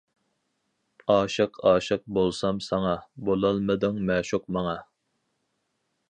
[1.15, 2.93] ئاشىق ئاشىق بولسام ساڭا،
[3.27, 4.73] بولالمىدىڭ مەشۇق ماڭا.